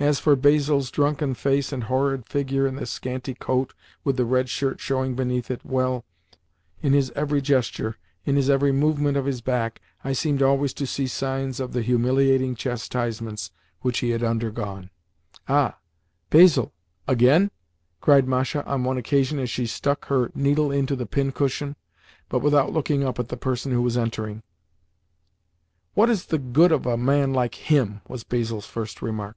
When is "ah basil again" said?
15.48-17.50